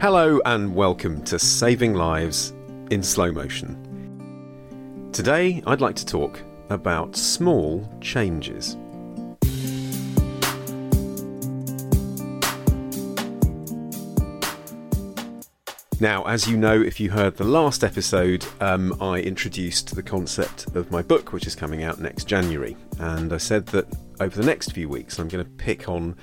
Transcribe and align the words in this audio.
Hello 0.00 0.40
and 0.44 0.74
welcome 0.74 1.22
to 1.22 1.38
Saving 1.38 1.94
Lives 1.94 2.52
in 2.90 3.00
Slow 3.00 3.30
Motion. 3.30 5.10
Today 5.12 5.62
I'd 5.68 5.80
like 5.80 5.94
to 5.96 6.06
talk 6.06 6.42
about 6.70 7.14
small 7.14 7.88
changes. 8.00 8.76
Now, 16.00 16.22
as 16.24 16.46
you 16.46 16.56
know, 16.56 16.80
if 16.80 17.00
you 17.00 17.10
heard 17.10 17.36
the 17.36 17.44
last 17.44 17.82
episode, 17.82 18.46
um, 18.60 18.96
I 19.02 19.18
introduced 19.18 19.96
the 19.96 20.02
concept 20.02 20.66
of 20.76 20.92
my 20.92 21.02
book, 21.02 21.32
which 21.32 21.44
is 21.44 21.56
coming 21.56 21.82
out 21.82 21.98
next 21.98 22.28
January. 22.28 22.76
And 23.00 23.32
I 23.32 23.38
said 23.38 23.66
that 23.68 23.86
over 24.20 24.36
the 24.40 24.46
next 24.46 24.70
few 24.70 24.88
weeks, 24.88 25.18
I'm 25.18 25.26
going 25.26 25.44
to 25.44 25.50
pick 25.50 25.88
on 25.88 26.14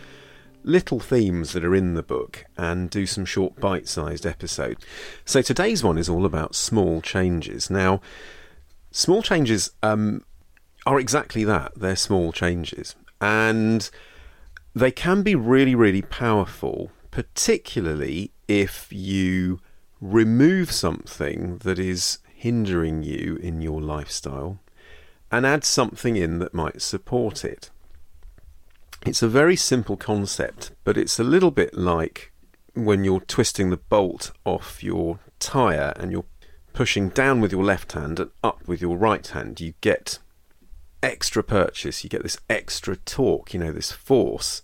little 0.64 1.02
themes 1.02 1.52
that 1.52 1.66
are 1.66 1.76
in 1.76 1.94
the 1.94 2.02
book 2.02 2.46
and 2.58 2.90
do 2.90 3.06
some 3.06 3.26
short 3.26 3.60
bite 3.60 3.90
sized 3.90 4.26
episodes. 4.26 4.82
So 5.26 5.42
today's 5.42 5.84
one 5.84 5.98
is 5.98 6.08
all 6.08 6.26
about 6.26 6.56
small 6.56 7.02
changes. 7.02 7.70
Now, 7.70 8.00
small 8.92 9.22
changes 9.22 9.72
um, 9.84 10.24
are 10.86 11.02
exactly 11.02 11.44
that 11.44 11.74
they're 11.76 11.98
small 11.98 12.32
changes. 12.32 12.96
And 13.20 13.90
they 14.74 14.92
can 14.92 15.22
be 15.22 15.36
really, 15.36 15.76
really 15.76 16.02
powerful, 16.02 16.92
particularly 17.12 18.32
if 18.48 18.88
you 18.90 19.60
remove 20.12 20.72
something 20.72 21.58
that 21.60 21.80
is 21.80 22.20
hindering 22.36 23.02
you 23.02 23.38
in 23.42 23.62
your 23.62 23.82
lifestyle 23.82 24.60
and 25.32 25.46
add 25.46 25.64
something 25.64 26.16
in 26.16 26.38
that 26.40 26.54
might 26.54 26.82
support 26.82 27.44
it. 27.44 27.72
It's 29.06 29.24
a 29.24 29.28
very 29.28 29.56
simple 29.56 29.98
concept, 29.98 30.72
but 30.84 30.98
it's 30.98 31.20
a 31.20 31.24
little 31.24 31.52
bit 31.52 31.74
like 31.74 32.32
when 32.76 33.04
you're 33.04 33.22
twisting 33.22 33.70
the 33.70 33.78
bolt 33.78 34.32
off 34.44 34.84
your 34.84 35.20
tyre 35.40 35.94
and 35.98 36.12
you're 36.12 36.26
pushing 36.74 37.10
down 37.10 37.42
with 37.42 37.52
your 37.52 37.64
left 37.64 37.94
hand 37.94 38.20
and 38.20 38.30
up 38.44 38.68
with 38.68 38.82
your 38.82 38.98
right 38.98 39.26
hand. 39.26 39.60
You 39.60 39.74
get 39.82 40.20
extra 41.02 41.44
purchase, 41.44 42.04
you 42.04 42.10
get 42.10 42.24
this 42.24 42.38
extra 42.50 42.96
torque, 42.96 43.54
you 43.54 43.60
know, 43.60 43.72
this 43.72 43.92
force 43.92 44.62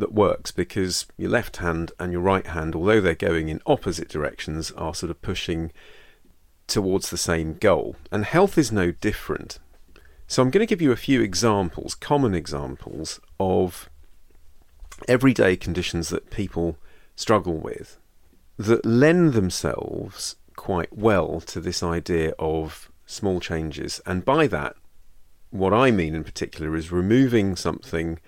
that 0.00 0.12
works 0.12 0.50
because 0.50 1.06
your 1.16 1.30
left 1.30 1.58
hand 1.58 1.92
and 1.98 2.12
your 2.12 2.20
right 2.20 2.46
hand, 2.46 2.74
although 2.74 3.00
they're 3.00 3.14
going 3.14 3.48
in 3.48 3.62
opposite 3.66 4.08
directions, 4.08 4.70
are 4.72 4.94
sort 4.94 5.10
of 5.10 5.22
pushing 5.22 5.70
towards 6.66 7.10
the 7.10 7.16
same 7.16 7.54
goal. 7.54 7.96
And 8.10 8.24
health 8.24 8.58
is 8.58 8.72
no 8.72 8.90
different. 8.90 9.58
So 10.26 10.42
I'm 10.42 10.50
going 10.50 10.66
to 10.66 10.70
give 10.70 10.82
you 10.82 10.92
a 10.92 10.96
few 10.96 11.20
examples, 11.20 11.94
common 11.94 12.34
examples 12.34 13.20
of 13.38 13.88
everyday 15.08 15.56
conditions 15.56 16.08
that 16.10 16.30
people 16.30 16.76
struggle 17.16 17.58
with 17.58 17.98
that 18.56 18.84
lend 18.84 19.32
themselves 19.32 20.36
quite 20.56 20.96
well 20.96 21.40
to 21.40 21.60
this 21.60 21.82
idea 21.82 22.32
of 22.38 22.90
small 23.06 23.40
changes. 23.40 24.00
And 24.06 24.24
by 24.24 24.46
that, 24.46 24.76
what 25.50 25.72
I 25.72 25.90
mean 25.90 26.14
in 26.14 26.22
particular 26.22 26.76
is 26.76 26.92
removing 26.92 27.56
something 27.56 28.20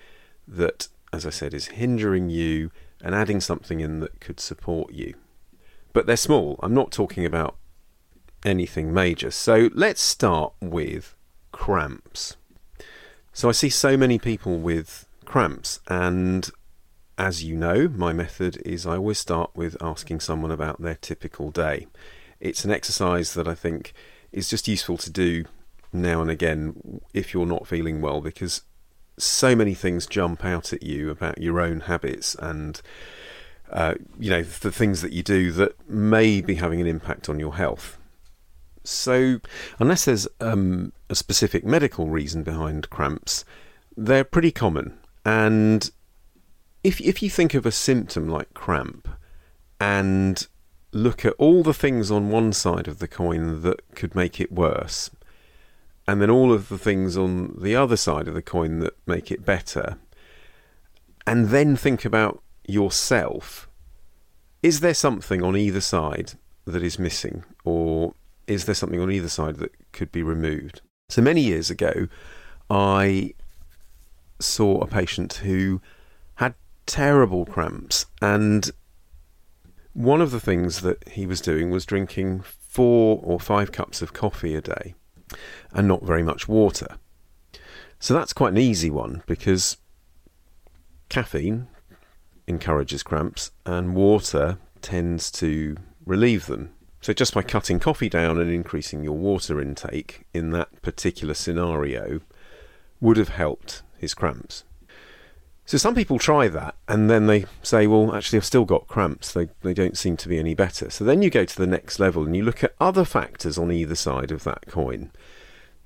that 0.47 0.89
as 1.13 1.25
I 1.25 1.29
said, 1.29 1.53
is 1.53 1.67
hindering 1.67 2.29
you 2.29 2.71
and 3.01 3.13
adding 3.13 3.39
something 3.39 3.79
in 3.79 3.99
that 3.99 4.19
could 4.19 4.39
support 4.39 4.91
you. 4.91 5.13
But 5.93 6.07
they're 6.07 6.17
small. 6.17 6.59
I'm 6.63 6.73
not 6.73 6.91
talking 6.91 7.25
about 7.25 7.55
anything 8.43 8.93
major. 8.93 9.29
So 9.29 9.69
let's 9.73 10.01
start 10.01 10.53
with 10.59 11.15
cramps. 11.51 12.35
So 13.31 13.47
I 13.47 13.51
see 13.51 13.69
so 13.69 13.95
many 13.95 14.17
people 14.17 14.57
with 14.57 15.07
cramps, 15.25 15.79
and 15.87 16.49
as 17.17 17.43
you 17.43 17.55
know, 17.55 17.87
my 17.87 18.11
method 18.11 18.61
is 18.65 18.85
I 18.85 18.97
always 18.97 19.19
start 19.19 19.51
with 19.55 19.77
asking 19.81 20.19
someone 20.19 20.51
about 20.51 20.81
their 20.81 20.95
typical 20.95 21.51
day. 21.51 21.87
It's 22.39 22.65
an 22.65 22.71
exercise 22.71 23.33
that 23.35 23.47
I 23.47 23.55
think 23.55 23.93
is 24.31 24.49
just 24.49 24.67
useful 24.67 24.97
to 24.97 25.11
do 25.11 25.45
now 25.91 26.21
and 26.21 26.31
again 26.31 27.01
if 27.13 27.33
you're 27.33 27.45
not 27.45 27.67
feeling 27.67 28.01
well 28.01 28.19
because 28.19 28.63
so 29.17 29.55
many 29.55 29.73
things 29.73 30.05
jump 30.05 30.43
out 30.43 30.73
at 30.73 30.83
you 30.83 31.09
about 31.09 31.39
your 31.39 31.59
own 31.59 31.81
habits 31.81 32.35
and 32.35 32.81
uh, 33.71 33.95
you 34.19 34.29
know 34.29 34.43
the 34.43 34.71
things 34.71 35.01
that 35.01 35.13
you 35.13 35.23
do 35.23 35.51
that 35.51 35.89
may 35.89 36.41
be 36.41 36.55
having 36.55 36.79
an 36.79 36.87
impact 36.87 37.29
on 37.29 37.39
your 37.39 37.55
health. 37.55 37.97
So, 38.83 39.39
unless 39.79 40.05
there's 40.05 40.27
um, 40.41 40.91
a 41.09 41.15
specific 41.15 41.65
medical 41.65 42.07
reason 42.07 42.43
behind 42.43 42.89
cramps, 42.89 43.45
they're 43.95 44.25
pretty 44.25 44.51
common. 44.51 44.97
And 45.25 45.89
if 46.83 46.99
if 47.01 47.23
you 47.23 47.29
think 47.29 47.53
of 47.53 47.65
a 47.65 47.71
symptom 47.71 48.27
like 48.27 48.53
cramp 48.53 49.07
and 49.79 50.45
look 50.91 51.25
at 51.25 51.33
all 51.39 51.63
the 51.63 51.73
things 51.73 52.11
on 52.11 52.29
one 52.29 52.53
side 52.53 52.87
of 52.87 52.99
the 52.99 53.07
coin 53.07 53.61
that 53.61 53.95
could 53.95 54.15
make 54.15 54.39
it 54.39 54.51
worse, 54.51 55.09
and 56.07 56.21
then 56.21 56.29
all 56.29 56.51
of 56.51 56.69
the 56.69 56.77
things 56.77 57.17
on 57.17 57.57
the 57.59 57.75
other 57.75 57.97
side 57.97 58.27
of 58.27 58.33
the 58.33 58.41
coin 58.41 58.79
that 58.79 58.93
make 59.05 59.31
it 59.31 59.45
better, 59.45 59.97
and 61.25 61.49
then 61.49 61.75
think 61.75 62.03
about 62.03 62.41
yourself. 62.67 63.69
Is 64.61 64.79
there 64.81 64.93
something 64.93 65.41
on 65.41 65.57
either 65.57 65.81
side 65.81 66.33
that 66.65 66.83
is 66.83 66.99
missing, 66.99 67.43
or 67.63 68.15
is 68.47 68.65
there 68.65 68.75
something 68.75 68.99
on 68.99 69.11
either 69.11 69.29
side 69.29 69.57
that 69.57 69.71
could 69.91 70.11
be 70.11 70.23
removed? 70.23 70.81
So 71.09 71.21
many 71.21 71.41
years 71.41 71.69
ago, 71.69 72.07
I 72.69 73.33
saw 74.39 74.81
a 74.81 74.87
patient 74.87 75.33
who 75.33 75.81
had 76.35 76.55
terrible 76.85 77.45
cramps, 77.45 78.05
and 78.21 78.71
one 79.93 80.21
of 80.21 80.31
the 80.31 80.39
things 80.39 80.81
that 80.81 81.07
he 81.09 81.25
was 81.25 81.39
doing 81.39 81.69
was 81.69 81.85
drinking 81.85 82.41
four 82.41 83.21
or 83.23 83.39
five 83.39 83.71
cups 83.71 84.01
of 84.01 84.11
coffee 84.11 84.55
a 84.55 84.61
day 84.61 84.95
and 85.71 85.87
not 85.87 86.03
very 86.03 86.23
much 86.23 86.47
water. 86.47 86.97
So 87.99 88.13
that's 88.13 88.33
quite 88.33 88.51
an 88.51 88.57
easy 88.57 88.89
one 88.89 89.23
because 89.27 89.77
caffeine 91.09 91.67
encourages 92.47 93.03
cramps 93.03 93.51
and 93.65 93.95
water 93.95 94.57
tends 94.81 95.31
to 95.31 95.77
relieve 96.05 96.47
them. 96.47 96.73
So 97.01 97.13
just 97.13 97.33
by 97.33 97.41
cutting 97.43 97.79
coffee 97.79 98.09
down 98.09 98.39
and 98.39 98.51
increasing 98.51 99.03
your 99.03 99.17
water 99.17 99.61
intake 99.61 100.25
in 100.33 100.51
that 100.51 100.81
particular 100.81 101.33
scenario 101.33 102.21
would 102.99 103.17
have 103.17 103.29
helped 103.29 103.83
his 103.97 104.13
cramps. 104.13 104.63
So 105.65 105.77
some 105.77 105.95
people 105.95 106.19
try 106.19 106.49
that 106.49 106.75
and 106.87 107.09
then 107.09 107.27
they 107.27 107.45
say, 107.61 107.87
well, 107.87 108.13
actually, 108.13 108.37
I've 108.37 108.45
still 108.45 108.65
got 108.65 108.87
cramps. 108.87 109.31
They, 109.31 109.47
they 109.61 109.73
don't 109.73 109.97
seem 109.97 110.17
to 110.17 110.27
be 110.27 110.39
any 110.39 110.55
better. 110.55 110.89
So 110.89 111.05
then 111.05 111.21
you 111.21 111.29
go 111.29 111.45
to 111.45 111.57
the 111.57 111.67
next 111.67 111.99
level 111.99 112.25
and 112.25 112.35
you 112.35 112.43
look 112.43 112.63
at 112.63 112.75
other 112.81 113.05
factors 113.05 113.57
on 113.57 113.71
either 113.71 113.95
side 113.95 114.31
of 114.31 114.43
that 114.43 114.65
coin 114.67 115.11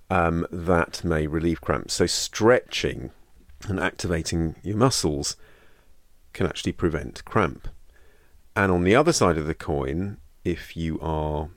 um, 0.09 0.47
that 0.51 1.03
may 1.03 1.27
relieve 1.27 1.61
cramps. 1.61 1.95
So 1.95 2.05
stretching 2.05 3.11
and 3.67 3.79
activating 3.79 4.55
your 4.63 4.77
muscles 4.77 5.35
can 6.33 6.47
actually 6.47 6.73
prevent 6.73 7.25
cramp. 7.25 7.67
And 8.55 8.71
on 8.71 8.83
the 8.83 8.95
other 8.95 9.13
side 9.13 9.37
of 9.37 9.47
the 9.47 9.53
coin, 9.53 10.17
if 10.43 10.77
you 10.77 10.99
are 11.01 11.49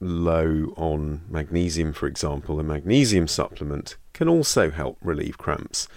low 0.00 0.72
on 0.76 1.22
magnesium, 1.28 1.92
for 1.92 2.06
example, 2.06 2.60
a 2.60 2.62
magnesium 2.62 3.26
supplement 3.26 3.96
can 4.12 4.28
also 4.28 4.70
help 4.70 4.98
relieve 5.02 5.38
cramps. 5.38 5.88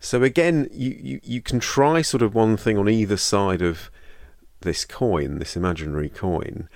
So 0.00 0.22
again, 0.22 0.68
you, 0.72 0.96
you, 1.00 1.20
you 1.22 1.40
can 1.40 1.60
try 1.60 2.02
sort 2.02 2.22
of 2.22 2.34
one 2.34 2.56
thing 2.56 2.76
on 2.78 2.88
either 2.88 3.16
side 3.16 3.62
of 3.62 3.90
this 4.60 4.84
coin, 4.84 5.38
this 5.38 5.56
imaginary 5.56 6.08
coin, 6.08 6.68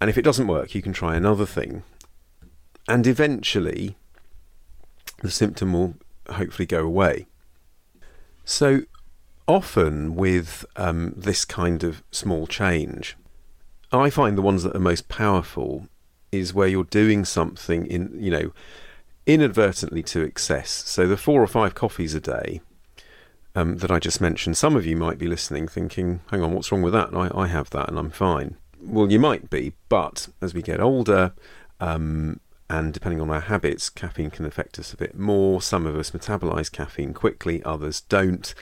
and 0.00 0.10
if 0.10 0.18
it 0.18 0.22
doesn't 0.22 0.48
work, 0.48 0.74
you 0.74 0.82
can 0.82 0.92
try 0.92 1.14
another 1.14 1.46
thing. 1.46 1.82
And 2.88 3.06
eventually, 3.06 3.96
the 5.22 5.30
symptom 5.30 5.72
will 5.72 5.94
hopefully 6.28 6.66
go 6.66 6.84
away. 6.84 7.26
So 8.44 8.82
often 9.48 10.14
with 10.14 10.64
um, 10.76 11.14
this 11.16 11.44
kind 11.44 11.82
of 11.82 12.02
small 12.10 12.46
change, 12.46 13.16
I 13.92 14.10
find 14.10 14.36
the 14.36 14.42
ones 14.42 14.62
that 14.62 14.76
are 14.76 14.80
most 14.80 15.08
powerful 15.08 15.88
is 16.30 16.54
where 16.54 16.68
you're 16.68 16.84
doing 16.84 17.24
something 17.24 17.86
in, 17.86 18.16
you 18.18 18.30
know, 18.30 18.52
inadvertently 19.26 20.02
to 20.02 20.22
excess. 20.22 20.70
So 20.70 21.06
the 21.06 21.16
four 21.16 21.42
or 21.42 21.46
five 21.46 21.74
coffees 21.74 22.14
a 22.14 22.20
day 22.20 22.60
um, 23.54 23.78
that 23.78 23.90
I 23.90 23.98
just 23.98 24.20
mentioned, 24.20 24.56
some 24.56 24.74
of 24.74 24.86
you 24.86 24.96
might 24.96 25.18
be 25.18 25.26
listening 25.26 25.68
thinking, 25.68 26.20
hang 26.30 26.42
on, 26.42 26.52
what's 26.52 26.72
wrong 26.72 26.82
with 26.82 26.94
that? 26.94 27.14
I, 27.14 27.30
I 27.34 27.46
have 27.48 27.70
that 27.70 27.88
and 27.88 27.98
I'm 27.98 28.10
fine. 28.10 28.56
Well, 28.80 29.12
you 29.12 29.20
might 29.20 29.50
be, 29.50 29.74
but 29.88 30.28
as 30.40 30.54
we 30.54 30.62
get 30.62 30.80
older, 30.80 31.34
um, 31.78 32.40
and 32.72 32.94
depending 32.94 33.20
on 33.20 33.28
our 33.28 33.40
habits, 33.40 33.90
caffeine 33.90 34.30
can 34.30 34.46
affect 34.46 34.78
us 34.78 34.94
a 34.94 34.96
bit 34.96 35.14
more. 35.14 35.60
Some 35.60 35.86
of 35.86 35.94
us 35.94 36.12
metabolize 36.12 36.72
caffeine 36.72 37.12
quickly, 37.12 37.62
others 37.64 38.00
don't. 38.00 38.54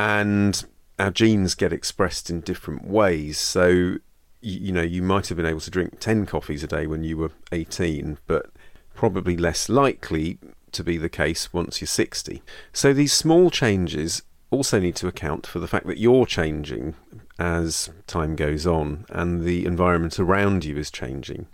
And 0.00 0.64
our 0.98 1.12
genes 1.12 1.54
get 1.54 1.72
expressed 1.72 2.30
in 2.30 2.40
different 2.40 2.84
ways. 2.84 3.38
So 3.38 3.68
you, 3.68 4.00
you 4.40 4.72
know, 4.72 4.82
you 4.82 5.02
might 5.02 5.28
have 5.28 5.36
been 5.36 5.46
able 5.46 5.60
to 5.60 5.70
drink 5.70 6.00
10 6.00 6.26
coffees 6.26 6.64
a 6.64 6.66
day 6.66 6.88
when 6.88 7.04
you 7.04 7.16
were 7.16 7.30
18, 7.52 8.18
but 8.26 8.50
probably 8.96 9.36
less 9.36 9.68
likely 9.68 10.38
to 10.72 10.82
be 10.82 10.98
the 10.98 11.08
case 11.08 11.52
once 11.52 11.80
you're 11.80 11.86
60. 11.86 12.42
So 12.72 12.92
these 12.92 13.12
small 13.12 13.50
changes 13.50 14.22
also 14.50 14.80
need 14.80 14.96
to 14.96 15.06
account 15.06 15.46
for 15.46 15.60
the 15.60 15.68
fact 15.68 15.86
that 15.86 15.98
you're 15.98 16.26
changing 16.26 16.96
as 17.38 17.88
time 18.08 18.34
goes 18.34 18.66
on 18.66 19.06
and 19.10 19.44
the 19.44 19.64
environment 19.64 20.18
around 20.18 20.64
you 20.64 20.76
is 20.76 20.90
changing. 20.90 21.46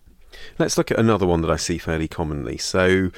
Let's 0.59 0.79
look 0.79 0.91
at 0.91 0.99
another 0.99 1.27
one 1.27 1.41
that 1.43 1.51
I 1.51 1.57
see 1.57 1.79
fairly 1.79 2.09
commonly. 2.09 2.59
So, 2.59 3.11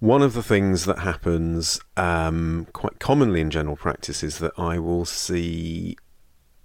one 0.00 0.22
of 0.22 0.34
the 0.34 0.42
things 0.42 0.84
that 0.86 0.98
happens 0.98 1.80
um, 1.96 2.66
quite 2.72 2.98
commonly 2.98 3.40
in 3.40 3.50
general 3.50 3.76
practice 3.76 4.22
is 4.22 4.38
that 4.38 4.52
I 4.58 4.78
will 4.78 5.04
see 5.04 5.96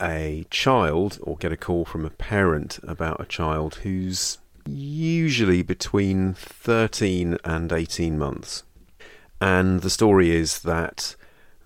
a 0.01 0.45
child 0.49 1.19
or 1.21 1.37
get 1.37 1.51
a 1.51 1.57
call 1.57 1.85
from 1.85 2.05
a 2.05 2.09
parent 2.09 2.79
about 2.83 3.21
a 3.21 3.25
child 3.25 3.75
who's 3.75 4.39
usually 4.65 5.61
between 5.63 6.33
13 6.33 7.37
and 7.43 7.71
18 7.71 8.17
months. 8.17 8.63
And 9.39 9.81
the 9.81 9.89
story 9.89 10.31
is 10.31 10.61
that 10.61 11.15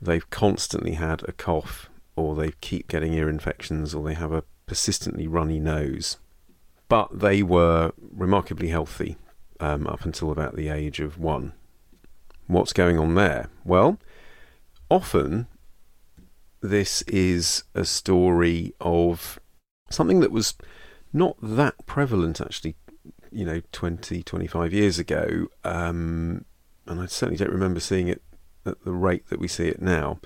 they've 0.01 0.29
constantly 0.29 0.93
had 0.93 1.23
a 1.27 1.31
cough, 1.31 1.89
or 2.15 2.35
they 2.35 2.51
keep 2.61 2.87
getting 2.87 3.13
ear 3.13 3.29
infections, 3.29 3.95
or 3.95 4.03
they 4.03 4.13
have 4.13 4.33
a 4.33 4.43
persistently 4.65 5.27
runny 5.27 5.59
nose. 5.59 6.17
But 6.91 7.19
they 7.21 7.41
were 7.41 7.93
remarkably 7.97 8.67
healthy 8.67 9.15
um, 9.61 9.87
up 9.87 10.03
until 10.03 10.29
about 10.29 10.57
the 10.57 10.67
age 10.67 10.99
of 10.99 11.17
one. 11.17 11.53
What's 12.47 12.73
going 12.73 12.99
on 12.99 13.15
there? 13.15 13.47
Well, 13.63 13.97
often 14.89 15.47
this 16.59 17.01
is 17.03 17.63
a 17.73 17.85
story 17.85 18.73
of 18.81 19.39
something 19.89 20.19
that 20.19 20.33
was 20.33 20.55
not 21.13 21.37
that 21.41 21.75
prevalent 21.85 22.41
actually, 22.41 22.75
you 23.31 23.45
know, 23.45 23.61
20, 23.71 24.21
25 24.21 24.73
years 24.73 24.99
ago. 24.99 25.47
Um, 25.63 26.43
and 26.85 26.99
I 26.99 27.05
certainly 27.05 27.37
don't 27.37 27.53
remember 27.53 27.79
seeing 27.79 28.09
it 28.09 28.21
at 28.65 28.83
the 28.83 28.91
rate 28.91 29.29
that 29.29 29.39
we 29.39 29.47
see 29.47 29.69
it 29.69 29.81
now. 29.81 30.19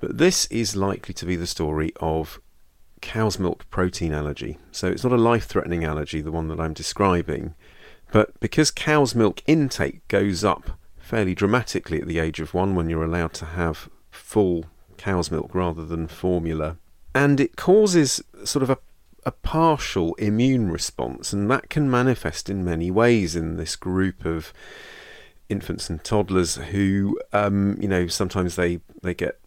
But 0.00 0.18
this 0.18 0.46
is 0.52 0.76
likely 0.76 1.14
to 1.14 1.26
be 1.26 1.34
the 1.34 1.48
story 1.48 1.92
of 1.98 2.38
cow's 3.00 3.38
milk 3.38 3.68
protein 3.70 4.12
allergy. 4.12 4.58
So 4.72 4.88
it's 4.88 5.04
not 5.04 5.12
a 5.12 5.16
life 5.16 5.46
threatening 5.46 5.84
allergy, 5.84 6.20
the 6.20 6.32
one 6.32 6.48
that 6.48 6.60
I'm 6.60 6.74
describing. 6.74 7.54
But 8.12 8.38
because 8.40 8.70
cow's 8.70 9.14
milk 9.14 9.42
intake 9.46 10.06
goes 10.08 10.44
up 10.44 10.78
fairly 10.98 11.34
dramatically 11.34 12.00
at 12.00 12.08
the 12.08 12.18
age 12.18 12.40
of 12.40 12.54
one 12.54 12.74
when 12.74 12.88
you're 12.88 13.04
allowed 13.04 13.32
to 13.34 13.44
have 13.44 13.88
full 14.10 14.66
cow's 14.96 15.30
milk 15.30 15.54
rather 15.54 15.84
than 15.84 16.08
formula. 16.08 16.76
And 17.14 17.40
it 17.40 17.56
causes 17.56 18.22
sort 18.44 18.62
of 18.62 18.70
a, 18.70 18.78
a 19.24 19.30
partial 19.30 20.14
immune 20.16 20.70
response, 20.70 21.32
and 21.32 21.50
that 21.50 21.70
can 21.70 21.90
manifest 21.90 22.50
in 22.50 22.64
many 22.64 22.90
ways 22.90 23.36
in 23.36 23.56
this 23.56 23.76
group 23.76 24.24
of 24.24 24.52
infants 25.48 25.88
and 25.88 26.02
toddlers 26.02 26.56
who, 26.56 27.18
um, 27.32 27.76
you 27.80 27.88
know, 27.88 28.06
sometimes 28.08 28.56
they, 28.56 28.80
they 29.02 29.14
get 29.14 29.38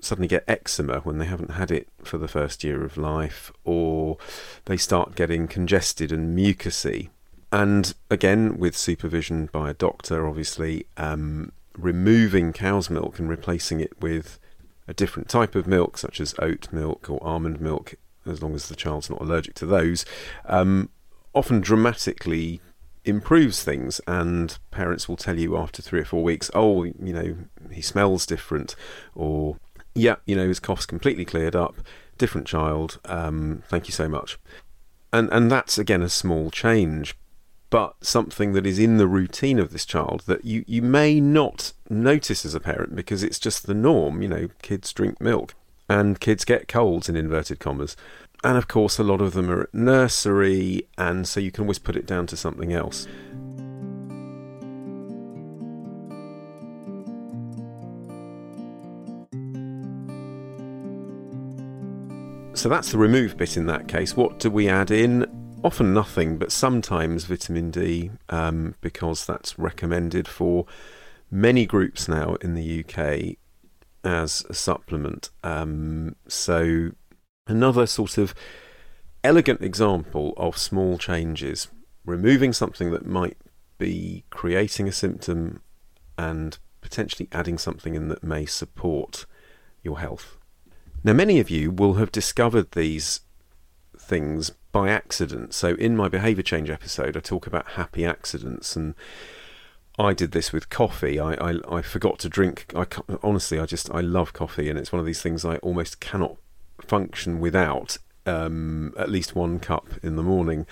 suddenly 0.00 0.28
get 0.28 0.44
eczema 0.46 1.00
when 1.00 1.18
they 1.18 1.26
haven't 1.26 1.52
had 1.52 1.70
it 1.70 1.88
for 2.02 2.18
the 2.18 2.28
first 2.28 2.62
year 2.62 2.84
of 2.84 2.96
life, 2.96 3.50
or 3.64 4.18
they 4.66 4.76
start 4.76 5.16
getting 5.16 5.48
congested 5.48 6.12
and 6.12 6.36
mucousy. 6.36 7.10
And 7.52 7.94
again, 8.10 8.58
with 8.58 8.76
supervision 8.76 9.48
by 9.52 9.70
a 9.70 9.74
doctor, 9.74 10.26
obviously, 10.26 10.86
um, 10.96 11.52
removing 11.76 12.52
cow's 12.52 12.90
milk 12.90 13.18
and 13.18 13.28
replacing 13.28 13.80
it 13.80 14.00
with 14.00 14.38
a 14.88 14.94
different 14.94 15.28
type 15.28 15.54
of 15.54 15.66
milk, 15.66 15.98
such 15.98 16.20
as 16.20 16.34
oat 16.38 16.68
milk 16.72 17.08
or 17.10 17.22
almond 17.22 17.60
milk, 17.60 17.94
as 18.24 18.42
long 18.42 18.54
as 18.54 18.68
the 18.68 18.76
child's 18.76 19.10
not 19.10 19.20
allergic 19.20 19.54
to 19.54 19.66
those, 19.66 20.04
um, 20.46 20.88
often 21.34 21.60
dramatically 21.60 22.60
improves 23.04 23.62
things. 23.62 24.00
And 24.06 24.58
parents 24.70 25.08
will 25.08 25.16
tell 25.16 25.38
you 25.38 25.56
after 25.56 25.82
three 25.82 26.00
or 26.00 26.04
four 26.04 26.22
weeks, 26.22 26.50
oh, 26.54 26.84
you 26.84 26.94
know, 26.98 27.36
he 27.70 27.82
smells 27.82 28.26
different, 28.26 28.74
or 29.14 29.56
yeah, 29.96 30.16
you 30.26 30.36
know, 30.36 30.46
his 30.46 30.60
cough's 30.60 30.86
completely 30.86 31.24
cleared 31.24 31.56
up, 31.56 31.76
different 32.18 32.46
child, 32.46 32.98
um, 33.04 33.62
thank 33.68 33.88
you 33.88 33.92
so 33.92 34.08
much. 34.08 34.38
And, 35.12 35.28
and 35.32 35.50
that's 35.50 35.78
again 35.78 36.02
a 36.02 36.08
small 36.08 36.50
change, 36.50 37.16
but 37.70 37.94
something 38.00 38.52
that 38.52 38.66
is 38.66 38.78
in 38.78 38.98
the 38.98 39.06
routine 39.06 39.58
of 39.58 39.72
this 39.72 39.84
child 39.84 40.22
that 40.26 40.44
you, 40.44 40.64
you 40.66 40.82
may 40.82 41.20
not 41.20 41.72
notice 41.88 42.44
as 42.44 42.54
a 42.54 42.60
parent 42.60 42.94
because 42.94 43.22
it's 43.22 43.38
just 43.38 43.66
the 43.66 43.74
norm. 43.74 44.22
You 44.22 44.28
know, 44.28 44.48
kids 44.62 44.92
drink 44.92 45.20
milk 45.20 45.54
and 45.88 46.20
kids 46.20 46.44
get 46.44 46.68
colds 46.68 47.08
in 47.08 47.16
inverted 47.16 47.60
commas. 47.60 47.96
And 48.44 48.58
of 48.58 48.68
course, 48.68 48.98
a 48.98 49.04
lot 49.04 49.20
of 49.20 49.32
them 49.32 49.50
are 49.50 49.62
at 49.62 49.74
nursery, 49.74 50.86
and 50.98 51.26
so 51.26 51.40
you 51.40 51.50
can 51.50 51.64
always 51.64 51.78
put 51.78 51.96
it 51.96 52.06
down 52.06 52.26
to 52.28 52.36
something 52.36 52.72
else. 52.72 53.08
So 62.56 62.68
that's 62.68 62.90
the 62.90 62.98
remove 62.98 63.36
bit 63.36 63.56
in 63.56 63.66
that 63.66 63.86
case. 63.86 64.16
What 64.16 64.38
do 64.38 64.50
we 64.50 64.68
add 64.68 64.90
in? 64.90 65.46
often 65.66 65.92
nothing, 65.92 66.38
but 66.38 66.52
sometimes 66.52 67.24
vitamin 67.24 67.72
D, 67.72 68.12
um, 68.28 68.76
because 68.80 69.26
that's 69.26 69.58
recommended 69.58 70.28
for 70.28 70.64
many 71.28 71.66
groups 71.66 72.08
now 72.08 72.34
in 72.36 72.54
the 72.54 72.84
UK 72.84 73.36
as 74.04 74.44
a 74.48 74.54
supplement. 74.54 75.30
Um, 75.42 76.14
so, 76.28 76.92
another 77.48 77.86
sort 77.86 78.16
of 78.16 78.32
elegant 79.24 79.60
example 79.60 80.34
of 80.36 80.56
small 80.56 80.98
changes, 80.98 81.66
removing 82.04 82.52
something 82.52 82.92
that 82.92 83.04
might 83.04 83.36
be 83.78 84.24
creating 84.30 84.86
a 84.86 84.92
symptom 84.92 85.62
and 86.16 86.58
potentially 86.80 87.28
adding 87.32 87.58
something 87.58 87.96
in 87.96 88.06
that 88.06 88.22
may 88.22 88.46
support 88.46 89.26
your 89.82 89.98
health. 89.98 90.38
Now, 91.04 91.12
many 91.12 91.38
of 91.38 91.50
you 91.50 91.70
will 91.70 91.94
have 91.94 92.10
discovered 92.10 92.72
these 92.72 93.20
things 93.96 94.50
by 94.72 94.88
accident. 94.88 95.54
So 95.54 95.74
in 95.76 95.96
my 95.96 96.08
behaviour 96.08 96.42
change 96.42 96.68
episode, 96.68 97.16
I 97.16 97.20
talk 97.20 97.46
about 97.46 97.72
happy 97.72 98.04
accidents, 98.04 98.76
and 98.76 98.94
I 99.98 100.12
did 100.12 100.32
this 100.32 100.52
with 100.52 100.68
coffee. 100.68 101.18
I 101.18 101.34
I, 101.34 101.78
I 101.78 101.82
forgot 101.82 102.18
to 102.20 102.28
drink. 102.28 102.66
I 102.74 102.86
honestly, 103.22 103.58
I 103.58 103.66
just 103.66 103.90
I 103.90 104.00
love 104.00 104.32
coffee, 104.32 104.68
and 104.68 104.78
it's 104.78 104.92
one 104.92 105.00
of 105.00 105.06
these 105.06 105.22
things 105.22 105.44
I 105.44 105.56
almost 105.56 106.00
cannot 106.00 106.36
function 106.80 107.40
without. 107.40 107.98
Um, 108.26 108.92
at 108.98 109.08
least 109.08 109.36
one 109.36 109.60
cup 109.60 109.86
in 110.02 110.16
the 110.16 110.22
morning, 110.22 110.66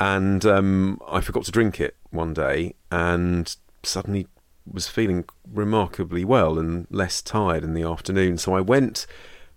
and 0.00 0.44
um, 0.44 1.00
I 1.08 1.20
forgot 1.20 1.44
to 1.44 1.52
drink 1.52 1.80
it 1.80 1.94
one 2.10 2.34
day, 2.34 2.74
and 2.90 3.54
suddenly 3.84 4.26
was 4.70 4.88
feeling 4.88 5.24
remarkably 5.48 6.24
well 6.24 6.58
and 6.58 6.88
less 6.90 7.22
tired 7.22 7.62
in 7.62 7.74
the 7.74 7.84
afternoon. 7.84 8.38
So 8.38 8.54
I 8.54 8.60
went 8.60 9.06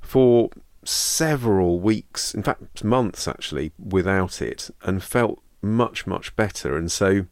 for 0.10 0.50
several 0.84 1.80
weeks, 1.80 2.34
in 2.34 2.42
fact, 2.42 2.84
months 2.84 3.28
actually, 3.28 3.72
without 3.78 4.42
it 4.42 4.72
and 4.82 5.04
felt 5.04 5.40
much, 5.62 6.08
much 6.08 6.36
better. 6.36 6.76
And 6.76 6.92
so 6.92 7.28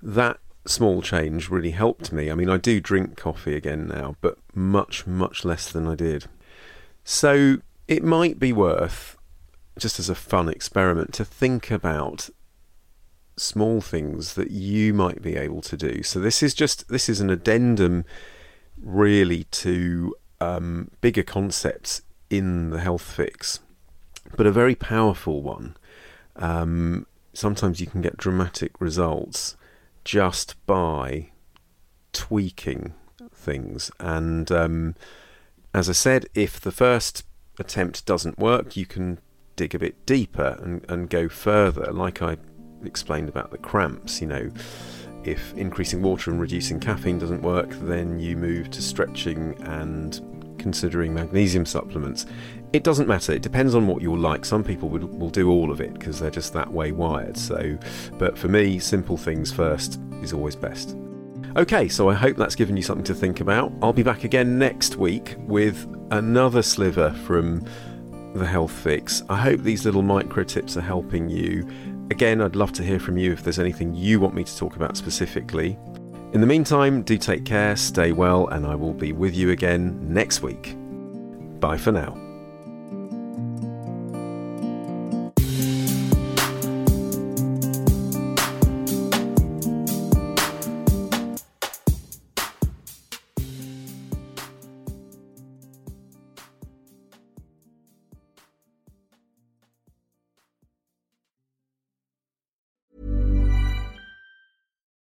that 0.00 0.38
small 0.66 1.02
change 1.02 1.50
really 1.50 1.72
helped 1.72 2.12
me. 2.12 2.30
I 2.30 2.36
mean, 2.36 2.48
I 2.48 2.58
do 2.58 2.80
drink 2.80 3.16
coffee 3.16 3.56
again 3.56 3.88
now, 3.88 4.14
but 4.20 4.38
much, 4.54 5.04
much 5.04 5.44
less 5.44 5.72
than 5.72 5.88
I 5.88 5.96
did. 5.96 6.26
So 7.02 7.56
it 7.88 8.04
might 8.04 8.38
be 8.38 8.52
worth, 8.52 9.16
just 9.76 9.98
as 9.98 10.08
a 10.08 10.14
fun 10.14 10.48
experiment, 10.48 11.12
to 11.14 11.24
think 11.24 11.72
about 11.72 12.30
small 13.36 13.80
things 13.80 14.34
that 14.34 14.52
you 14.52 14.94
might 14.94 15.22
be 15.22 15.34
able 15.34 15.60
to 15.62 15.76
do. 15.76 16.04
So 16.04 16.20
this 16.20 16.40
is 16.40 16.54
just 16.54 16.88
this 16.88 17.08
is 17.08 17.20
an 17.20 17.30
addendum, 17.30 18.04
really, 18.80 19.42
to 19.64 20.14
um, 20.40 20.90
bigger 21.00 21.22
concepts 21.22 22.02
in 22.30 22.70
the 22.70 22.80
health 22.80 23.02
fix, 23.02 23.60
but 24.36 24.46
a 24.46 24.52
very 24.52 24.74
powerful 24.74 25.42
one. 25.42 25.76
Um, 26.36 27.06
sometimes 27.32 27.80
you 27.80 27.86
can 27.86 28.02
get 28.02 28.16
dramatic 28.16 28.72
results 28.80 29.56
just 30.04 30.54
by 30.66 31.30
tweaking 32.12 32.94
things. 33.32 33.90
And 34.00 34.50
um, 34.50 34.94
as 35.74 35.88
I 35.88 35.92
said, 35.92 36.26
if 36.34 36.60
the 36.60 36.72
first 36.72 37.24
attempt 37.58 38.06
doesn't 38.06 38.38
work, 38.38 38.76
you 38.76 38.86
can 38.86 39.18
dig 39.56 39.74
a 39.74 39.78
bit 39.78 40.04
deeper 40.06 40.58
and, 40.62 40.84
and 40.88 41.08
go 41.08 41.28
further, 41.28 41.92
like 41.92 42.22
I 42.22 42.36
explained 42.84 43.28
about 43.28 43.50
the 43.50 43.58
cramps. 43.58 44.20
You 44.20 44.26
know, 44.26 44.50
if 45.26 45.52
increasing 45.54 46.02
water 46.02 46.30
and 46.30 46.40
reducing 46.40 46.80
caffeine 46.80 47.18
doesn't 47.18 47.42
work, 47.42 47.70
then 47.80 48.18
you 48.18 48.36
move 48.36 48.70
to 48.70 48.82
stretching 48.82 49.60
and 49.62 50.20
considering 50.58 51.14
magnesium 51.14 51.66
supplements. 51.66 52.26
It 52.72 52.82
doesn't 52.82 53.08
matter. 53.08 53.32
It 53.32 53.42
depends 53.42 53.74
on 53.74 53.86
what 53.86 54.02
you're 54.02 54.16
like. 54.16 54.44
Some 54.44 54.64
people 54.64 54.88
will, 54.88 55.06
will 55.06 55.30
do 55.30 55.50
all 55.50 55.70
of 55.70 55.80
it 55.80 55.94
because 55.94 56.18
they're 56.18 56.30
just 56.30 56.52
that 56.54 56.72
way 56.72 56.92
wired. 56.92 57.36
So, 57.36 57.78
but 58.18 58.36
for 58.36 58.48
me, 58.48 58.78
simple 58.78 59.16
things 59.16 59.52
first 59.52 60.00
is 60.22 60.32
always 60.32 60.56
best. 60.56 60.96
Okay, 61.56 61.88
so 61.88 62.10
I 62.10 62.14
hope 62.14 62.36
that's 62.36 62.54
given 62.54 62.76
you 62.76 62.82
something 62.82 63.04
to 63.04 63.14
think 63.14 63.40
about. 63.40 63.72
I'll 63.80 63.92
be 63.92 64.02
back 64.02 64.24
again 64.24 64.58
next 64.58 64.96
week 64.96 65.36
with 65.38 65.86
another 66.10 66.62
sliver 66.62 67.12
from 67.24 67.64
the 68.34 68.44
health 68.44 68.72
fix. 68.72 69.22
I 69.28 69.36
hope 69.36 69.60
these 69.60 69.84
little 69.84 70.02
micro 70.02 70.44
tips 70.44 70.76
are 70.76 70.82
helping 70.82 71.28
you. 71.28 71.66
Again, 72.10 72.40
I'd 72.40 72.56
love 72.56 72.72
to 72.74 72.82
hear 72.82 72.98
from 72.98 73.18
you 73.18 73.32
if 73.32 73.42
there's 73.42 73.58
anything 73.58 73.94
you 73.94 74.20
want 74.20 74.34
me 74.34 74.44
to 74.44 74.56
talk 74.56 74.76
about 74.76 74.96
specifically. 74.96 75.76
In 76.32 76.40
the 76.40 76.46
meantime, 76.46 77.02
do 77.02 77.18
take 77.18 77.44
care, 77.44 77.76
stay 77.76 78.12
well, 78.12 78.48
and 78.48 78.66
I 78.66 78.74
will 78.74 78.94
be 78.94 79.12
with 79.12 79.34
you 79.34 79.50
again 79.50 79.98
next 80.02 80.42
week. 80.42 80.76
Bye 81.60 81.78
for 81.78 81.92
now. 81.92 82.25